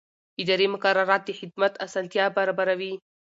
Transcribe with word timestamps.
اداري 0.41 0.67
مقررات 0.75 1.21
د 1.25 1.29
خدمت 1.39 1.73
اسانتیا 1.85 2.25
برابروي. 2.37 2.93